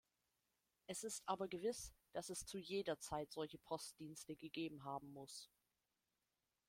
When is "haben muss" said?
4.83-5.47